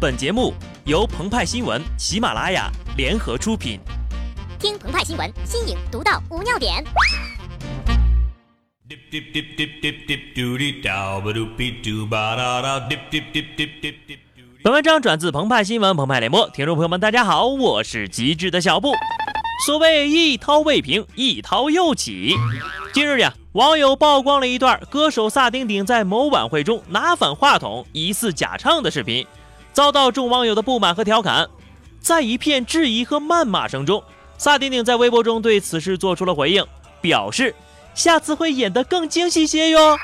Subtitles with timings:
[0.00, 0.54] 本节目
[0.86, 3.78] 由澎湃新闻、喜马拉雅联合出品。
[4.58, 6.82] 听澎湃新闻，新颖独到，无尿点。
[14.62, 18.94] 本文章转自澎湃新闻、澎湃联播，听众朋友们，大家好，我是机智的小布。
[19.66, 22.34] 所谓一涛未平，一涛又起。
[22.94, 29.26] 近日呀，网友曝光了一段歌手萨顶顶在某晚会中拿反话筒疑似假唱的视频。
[29.80, 31.48] 遭到众网友的不满和调侃，
[32.00, 34.04] 在一片质疑和谩骂声中，
[34.36, 36.62] 萨顶顶在微博中对此事做出了回应，
[37.00, 37.54] 表示
[37.94, 39.96] 下次会演得更精细些哟。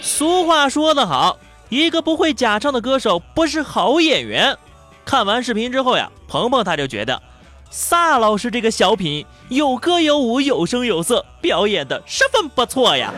[0.00, 1.38] 俗话说得好，
[1.70, 4.56] 一个不会假唱的歌手不是好演员。
[5.04, 7.20] 看完视频之后呀，鹏鹏他就觉得
[7.68, 13.12] 萨老师这个小品有歌有舞有声有色，表演的十分不错呀。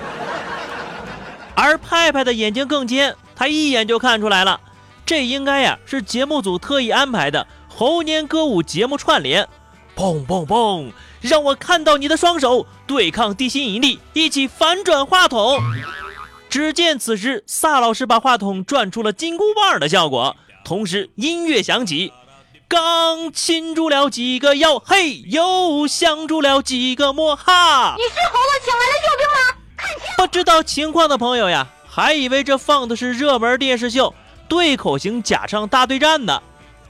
[1.54, 4.58] 而派派的眼睛更尖，他一眼就看出来了。
[5.06, 9.46] 这应该呀是节目组特意安排的猴年歌舞节目串联，
[9.94, 10.92] 砰砰砰！
[11.20, 15.58] 让我看到你的双手对抗地心引力，一起反转话筒。
[16.48, 22.12] 只见此时萨老师把话筒转出了金箍棒的效果，同时音乐响起，
[22.68, 27.96] 刚擒住了几个妖，嘿，又降住了几个魔，哈！
[27.98, 29.58] 你是猴子请来的救兵吗？
[29.76, 34.14] 看清不知道情况的朋友呀，还以为这放的是热门电视秀。
[34.54, 36.40] 对口型假唱大对战呢？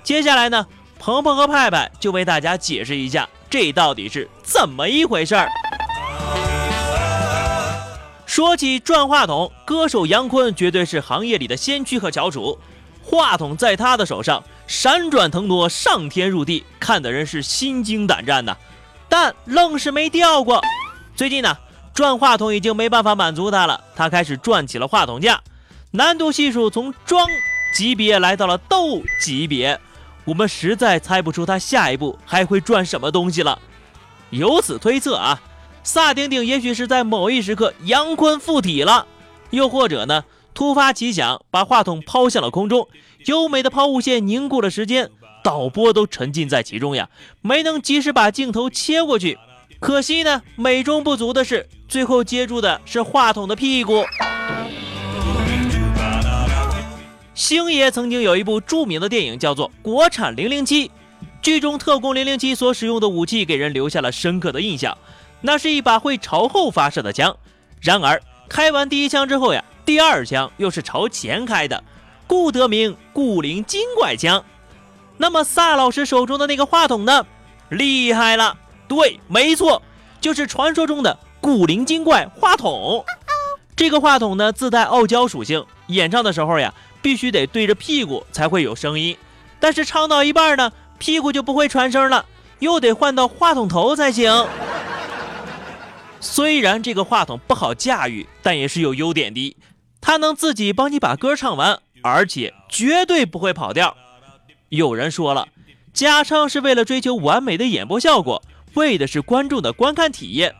[0.03, 0.67] 接下来呢，
[0.98, 5.48] 鹏鹏和派派就为大家解释一下，这到底是怎么一回事儿。
[8.27, 12.59] 说起转话筒，歌手杨坤绝对是行业里的先驱和翘楚，
[13.03, 18.55] 话筒在他的手上闪转腾挪，上天入地，看的人是心惊胆战的。
[19.09, 20.61] 但愣是没掉过。
[21.17, 21.57] 最近呢，
[21.95, 25.41] 转话筒已经没办法满足他了，他开始转起了话筒架。
[25.92, 27.27] 难度系数从装
[27.75, 29.78] 级别来到了斗级别，
[30.25, 33.61] 我们实在猜不出他下一步还会转什么东西了。
[34.30, 35.42] 由此推测啊，
[35.83, 39.08] 萨顶顶也许是在某一时刻杨坤附体了，
[39.51, 40.24] 又或者呢，
[40.55, 42.89] 突发奇想把话筒抛向了空中，
[43.27, 45.11] 优美的抛物线凝固了时间，
[45.42, 47.08] 导播都沉浸在其中呀，
[47.42, 49.36] 没能及时把镜头切过去。
[49.80, 54.05] 可惜呢，美中不足的是，最后接住的是话筒的屁股。
[57.34, 60.89] 星爷曾经有一部著名的电影，叫做《国产零零七》，
[61.42, 64.96] 剧中特工零零七所使用的武器给人留下了深刻的印象，
[65.40, 67.36] 那是一把会朝后发射的枪。
[67.80, 71.83] 然而，开完第一枪之后呀，第二枪又是朝前开的，
[72.28, 74.45] 故得名古灵精怪枪。
[75.16, 77.27] 那么，萨老师手中的那个话筒呢？
[77.70, 78.56] 厉害了，
[78.86, 79.83] 对，没错，
[80.20, 83.05] 就是传说中的古灵精怪话筒。
[83.74, 86.72] 这个话筒呢，自带傲娇属性，演唱的时候呀。
[87.02, 89.14] 必须得对着屁股才会有声音，
[89.61, 92.24] 但是唱到一半呢，屁股就不会传声了，
[92.61, 94.46] 又得换到话筒头才行。
[96.18, 99.55] 虽然这个话筒不好驾驭，但也是有优点的，
[100.00, 103.95] 它能自己帮你把歌唱完，而且绝对不会跑调。
[104.70, 105.48] 有人说了，
[105.92, 110.55] 假唱是为了追求完美的演播效果，为的是观众的观看体验，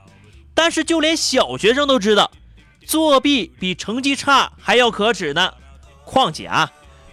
[0.53, 2.31] 但是就连小学生都知道，
[2.87, 5.53] 作弊比成绩差还要可耻呢。
[6.05, 6.71] 况且啊，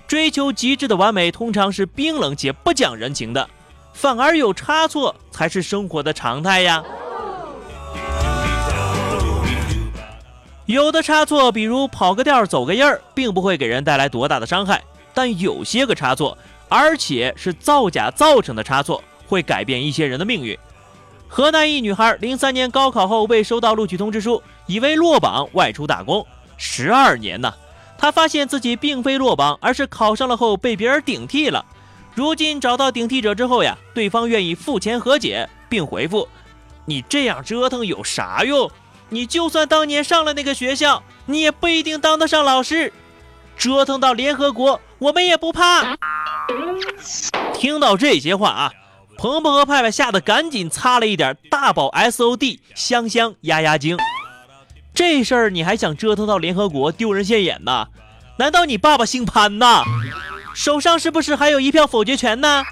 [0.08, 3.50] 追求极致的完美通常是冰冷且不讲人情的，
[3.94, 6.84] 反而有差错才是生活的常态呀。
[10.66, 14.78] 有的差错，比如跑个调、走个音儿，并不会给人带来多大的伤害；
[15.14, 16.38] 但有些个差错，
[16.70, 20.58] 而且是造假造成的差错，会改变一些人的命运。
[21.34, 26.28] 河南一女孩零三年高考后未收到录取通知书，以为落榜外出打工，
[26.58, 27.54] 十二年呢。
[27.98, 31.66] 她发现自己并非落榜，而是考上了后被别人顶替了。
[32.14, 36.28] 如今找到顶替者之后呀，对方愿意付钱和解，并回复
[36.84, 38.70] ：“你这样折腾有啥用？
[39.08, 42.92] 你就算当年上了那个学校，你也不一定当得上老师。
[43.56, 45.96] 折腾到联合国，我们也不怕。”
[47.56, 48.74] 听到这些话啊，
[49.22, 53.96] 鹏鹏和派派吓得赶紧擦了一点大宝 S O D 香香压压惊。
[54.96, 57.88] 这事儿你还想折腾到联合国丢人现眼呢？
[58.40, 59.84] 难道你爸爸姓潘呐？
[60.56, 62.64] 手上是不是还有一票否决权呢？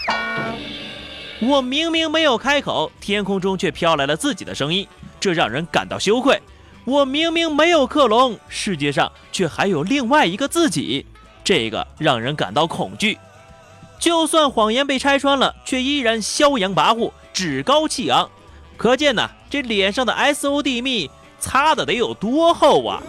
[1.40, 4.88] 我明明没有开口，天空中却飘来了自己的声音，
[5.20, 6.42] 这让人感到羞愧。
[6.84, 11.06] 我明明没有克隆，世界上却还有另外一个自己，
[11.44, 13.20] 这个让人感到恐惧。
[14.00, 18.30] 就算谎言被拆穿了，却依然嚣扬跋扈、趾高气昂，
[18.78, 21.12] 可见呢，这脸上的 S O D 蜜。
[21.42, 23.02] 擦的得有多厚啊！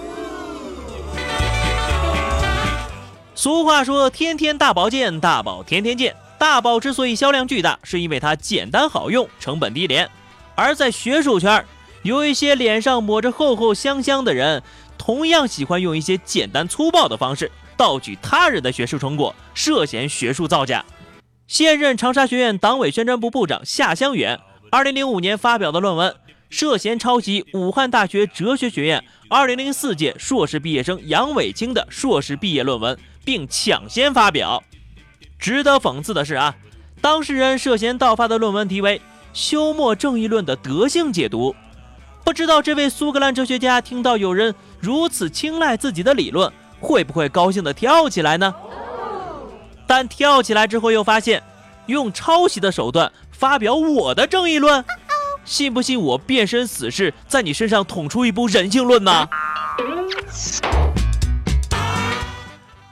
[3.35, 10.09] 俗话说：“天天大保健，大宝天天见。”大宝之所以销量巨大，是因为它简单好用，成本低廉。
[10.55, 11.67] 而在学术圈，
[12.03, 14.63] 有一些脸上抹着厚厚香香的人，
[14.97, 20.85] 同样喜欢用一些简单粗暴的方式盗取他人的学术成果，涉嫌学术造假。
[21.47, 24.39] 现任长沙学院党委宣传部部长夏香远，
[24.71, 26.15] 二零零五年发表的论文，
[26.51, 34.63] 涉嫌抄袭武汉大学哲学学院二零零四届硕士毕业生杨伟清的硕士毕业论文，并抢先发表。
[35.39, 36.55] 值得讽刺的是啊，
[37.01, 38.99] 当事人涉嫌盗发的论文题为
[39.33, 41.53] 《休谟正义论的德性解读》，
[42.25, 48.55] 不知道这位苏格兰哲学家听到有人如此青睐自己的理论，会不会高兴的跳起来呢？
[49.87, 51.43] 但跳起来之后又发现，
[51.87, 54.85] 用抄袭的手段发表我的正义论，
[55.45, 59.29] 信不信我变身死士，在你身上捅出一部人性论呢？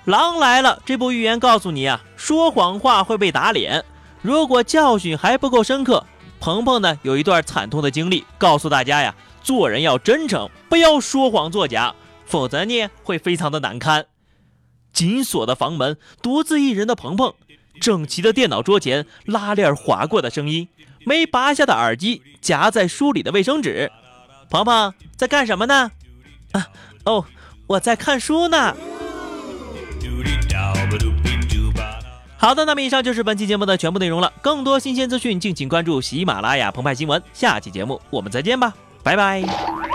[0.05, 0.81] 狼来了！
[0.85, 3.85] 这部寓言告诉你啊，说谎话会被打脸。
[4.23, 6.05] 如果教训还不够深刻，
[6.41, 11.95] 鹏鹏呢有一段惨痛的经历，告诉大家呀，做人要真诚，不要说谎作假，
[12.29, 14.07] 否则呢会非常的难堪。
[14.93, 17.35] 紧锁的房门，独自一人的鹏鹏，
[17.81, 20.69] 整齐的电脑桌前，拉链划过的声音，
[21.05, 23.91] 没拔下的耳机，夹在书里的卫生纸。
[24.51, 25.91] 鹏鹏在干什么呢？
[26.53, 26.69] 啊
[27.05, 27.25] 哦，
[27.67, 28.77] 我在看书呢。
[32.37, 34.33] 好的，那么以上就是本期节目的全部内容了。
[34.41, 37.23] 更多新鲜资讯，敬请关注喜马拉雅澎湃新闻。
[37.33, 38.73] 下期节目我们再见吧，
[39.03, 39.88] 拜拜。